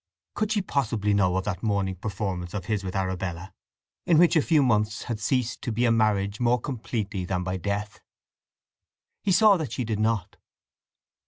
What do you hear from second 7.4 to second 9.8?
by death? He saw that